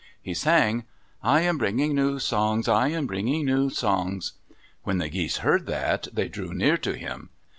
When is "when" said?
4.81-4.97